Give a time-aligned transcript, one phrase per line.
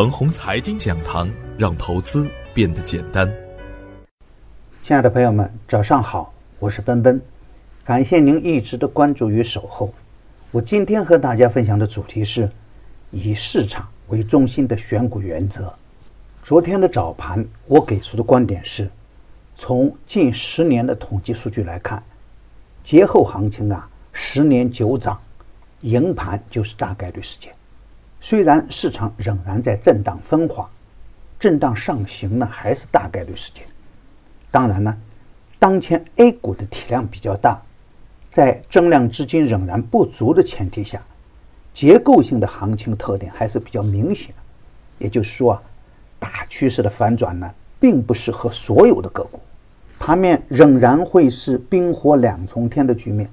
[0.00, 1.28] 腾宏财经讲堂，
[1.58, 3.30] 让投资变得简单。
[4.82, 7.20] 亲爱的朋友们，早上好，我是奔奔，
[7.84, 9.92] 感谢您一直的关注与守候。
[10.52, 12.50] 我今天和大家分享的主题是
[13.10, 15.70] 以市场为中心的选股原则。
[16.42, 18.88] 昨天的早盘，我给出的观点是：
[19.54, 22.02] 从近十年的统计数据来看，
[22.82, 25.20] 节后行情啊，十年九涨，
[25.82, 27.52] 赢盘就是大概率事件。
[28.20, 30.68] 虽然市场仍然在震荡分化，
[31.38, 33.64] 震荡上行呢，还是大概率事件。
[34.50, 34.94] 当然呢，
[35.58, 37.60] 当前 A 股的体量比较大，
[38.30, 41.00] 在增量资金仍然不足的前提下，
[41.72, 44.34] 结构性的行情特点还是比较明显。
[44.98, 45.62] 也就是说啊，
[46.18, 47.50] 大趋势的反转呢，
[47.80, 49.40] 并不适合所有的个股，
[49.98, 53.30] 盘面仍然会是冰火两重天的局面。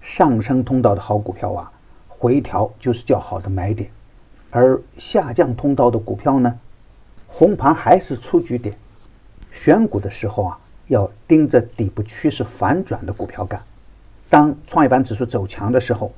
[0.00, 1.72] 上升通道的好股票啊，
[2.06, 3.90] 回调就是较好的买点。
[4.56, 6.60] 而下降通道的股票呢，
[7.26, 8.72] 红盘还是出局点。
[9.50, 13.60] 选股的时候啊，要盯着底部趋势反转的股票干。
[14.30, 16.12] 当创业板指数走强的时候，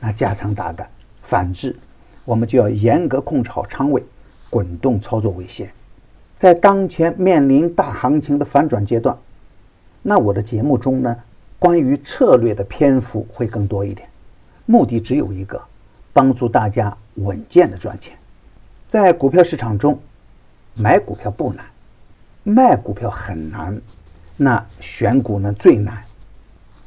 [0.00, 0.86] 那加仓大干；
[1.20, 1.76] 反之，
[2.24, 4.02] 我们就要严格控制好仓位，
[4.48, 5.70] 滚动操作为先。
[6.34, 9.14] 在当前面临大行情的反转阶段，
[10.00, 11.14] 那我的节目中呢，
[11.58, 14.08] 关于策略的篇幅会更多一点，
[14.64, 15.60] 目的只有一个。
[16.12, 18.16] 帮助大家稳健的赚钱，
[18.88, 19.98] 在股票市场中，
[20.74, 21.64] 买股票不难，
[22.42, 23.80] 卖股票很难，
[24.36, 26.02] 那选股呢最难。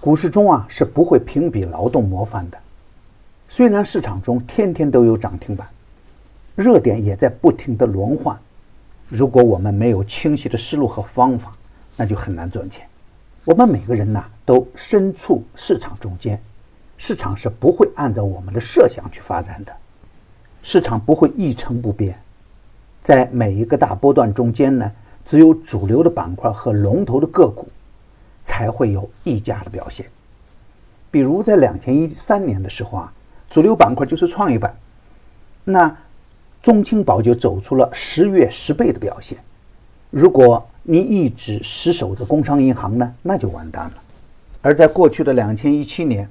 [0.00, 2.58] 股市中啊是不会评比劳动模范的，
[3.48, 5.66] 虽然市场中天天都有涨停板，
[6.54, 8.38] 热点也在不停的轮换，
[9.08, 11.52] 如果我们没有清晰的思路和方法，
[11.96, 12.86] 那就很难赚钱。
[13.44, 16.40] 我们每个人呐都身处市场中间。
[16.98, 19.72] 市场是不会按照我们的设想去发展的，
[20.62, 22.18] 市场不会一成不变，
[23.02, 24.90] 在每一个大波段中间呢，
[25.24, 27.68] 只有主流的板块和龙头的个股
[28.42, 30.06] 才会有溢价的表现。
[31.10, 33.12] 比如在两千一三年的时候啊，
[33.48, 34.74] 主流板块就是创业板，
[35.64, 35.96] 那
[36.62, 39.38] 中青宝就走出了十月十倍的表现。
[40.10, 43.94] 如果你一直死守着工商银行呢，那就完蛋了。
[44.62, 46.28] 而在过去的两千一七年，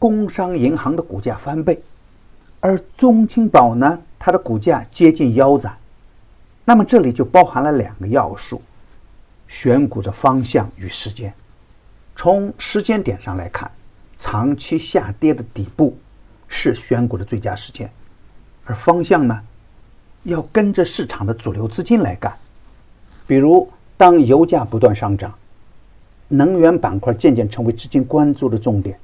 [0.00, 1.78] 工商银行的股价翻倍，
[2.58, 5.76] 而中青宝呢，它的股价接近腰斩。
[6.64, 8.62] 那么这里就包含了两个要素：
[9.46, 11.30] 选股的方向与时间。
[12.16, 13.70] 从时间点上来看，
[14.16, 15.98] 长期下跌的底部
[16.48, 17.90] 是选股的最佳时间，
[18.64, 19.38] 而方向呢，
[20.22, 22.34] 要跟着市场的主流资金来干。
[23.26, 25.34] 比如，当油价不断上涨，
[26.28, 28.98] 能源板块渐渐成为资金关注的重点。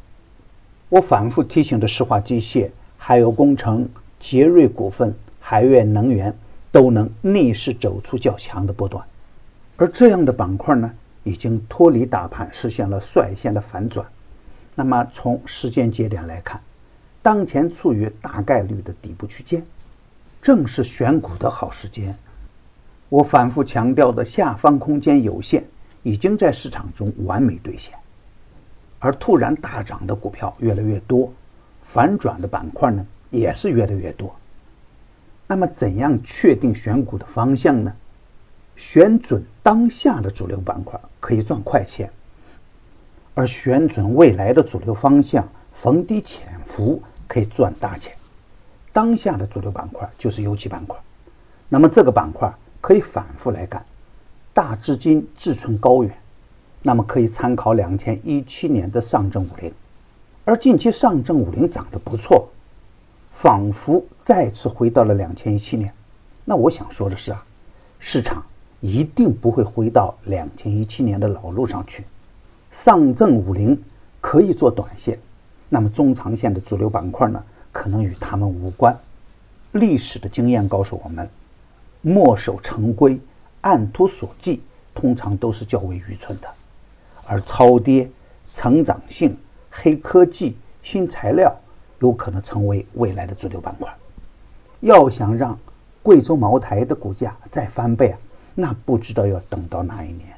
[0.89, 3.89] 我反复提醒的石化机械、海油工程、
[4.21, 6.33] 杰瑞股份、海悦能源
[6.71, 9.05] 都能逆势走出较强的波段，
[9.77, 10.89] 而这样的板块呢，
[11.25, 14.07] 已经脱离大盘，实现了率先的反转。
[14.77, 16.61] 那么从时间节点来看，
[17.21, 19.65] 当前处于大概率的底部区间，
[20.41, 22.15] 正是选股的好时间。
[23.09, 25.65] 我反复强调的下方空间有限，
[26.05, 27.93] 已经在市场中完美兑现。
[28.99, 31.33] 而突然大涨的股票越来越多，
[31.83, 34.35] 反转的板块呢也是越来越多。
[35.47, 37.95] 那么，怎样确定选股的方向呢？
[38.75, 42.11] 选准当下的主流板块可以赚快钱，
[43.35, 48.15] 而选准未来的主流方向，逢低潜伏可以赚大钱。
[48.93, 50.99] 当下的主流板块就是油气板块，
[51.69, 53.85] 那么这个板块可以反复来干，
[54.53, 56.15] 大资金志存高远。
[56.83, 59.73] 那么可以参考两千一七年的上证五零，
[60.45, 62.49] 而近期上证五零涨得不错，
[63.33, 65.93] 仿佛再次回到了两千一七年。
[66.45, 67.45] 那我想说的是啊，
[67.99, 68.45] 市场
[68.81, 72.05] 一定不会回到两千一七年的老路上去。
[72.71, 73.77] 上证五零
[74.21, 75.19] 可以做短线，
[75.69, 77.43] 那么中长线的主流板块呢，
[77.73, 78.97] 可能与他们无关。
[79.73, 81.29] 历史的经验告诉我们，
[82.03, 83.19] 墨守成规、
[83.63, 84.61] 按图索骥，
[84.95, 86.49] 通常都是较为愚蠢的。
[87.27, 88.09] 而超跌、
[88.53, 89.37] 成长性、
[89.71, 91.55] 黑科技、新材料
[91.99, 93.93] 有可能成为未来的主流板块。
[94.81, 95.59] 要想让
[96.03, 98.19] 贵州茅台的股价再翻倍啊，
[98.55, 100.29] 那不知道要等到哪一年。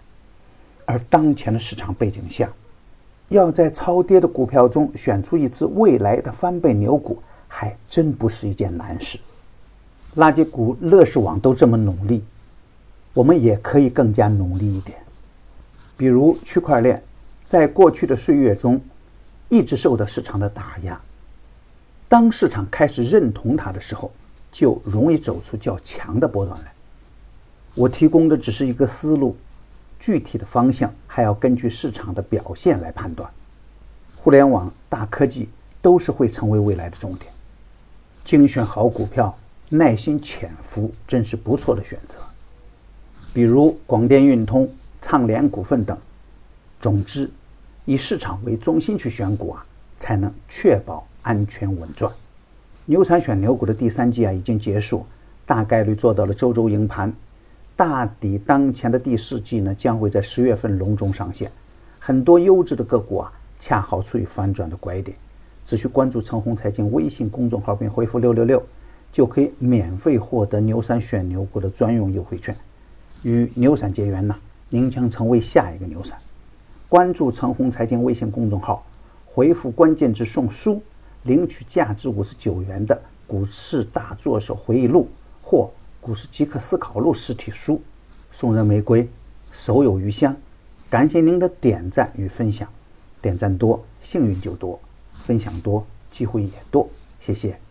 [0.87, 2.49] 而当前的市场背景下，
[3.29, 9.19] 要在超跌的股票中选出一只未来的翻倍牛股，还真不是一件难事。
[10.17, 12.25] 垃圾股、乐视网都这么努力，
[13.13, 14.99] 我们也可以更加努力一点。
[15.99, 17.03] 比如区块链，
[17.45, 18.81] 在过去的岁月中，
[19.49, 20.99] 一直受到市场的打压。
[22.09, 24.13] 当市场开始认同它的时候，
[24.53, 26.73] 就容易走出较强的波段来。
[27.75, 29.37] 我提供的只是一个思路，
[29.99, 33.29] 具体的方向还要根据市场的表现来判断。
[34.15, 35.49] 互联网、大科技
[35.83, 37.33] 都是会成为未来的重点，
[38.25, 39.37] 精选好股票，
[39.69, 42.21] 耐心潜伏，真是不错的选择。
[43.35, 44.69] 比如广电运通、
[45.11, 45.97] 畅联股份等。
[46.79, 47.31] 总之，
[47.87, 49.65] 以市场为中心去选股啊，
[49.97, 52.13] 才能确保安全稳赚。
[52.85, 55.07] 牛散选牛股的第三季啊已经结束，
[55.47, 57.11] 大概率做到了周周赢盘。
[57.75, 61.51] 大抵当前的第四季呢，将会在十月份隆重上线。
[61.99, 65.17] 很多优质的个股啊，恰好处于反转的拐点。
[65.65, 68.63] 只需关注“陈红财经”微信公众号并回复“六六六”，
[69.11, 72.55] 就可以免费获得牛散选牛股的专用优惠券。
[73.23, 74.37] 与牛散结缘呢，
[74.69, 76.19] 您将成为下一个牛散。
[76.89, 78.85] 关注“陈红财经”微信公众号，
[79.27, 80.83] 回复关键字“送书”，
[81.25, 82.95] 领取价值五十九元的
[83.27, 85.09] 《股市大作手回忆录》
[85.47, 85.71] 或。
[86.01, 87.83] 股市即刻思考录实体书，
[88.31, 89.07] 送人玫瑰，
[89.51, 90.35] 手有余香。
[90.89, 92.69] 感谢您的点赞与分享，
[93.21, 94.81] 点赞多幸运就多，
[95.13, 96.89] 分享多机会也多。
[97.19, 97.68] 谢谢。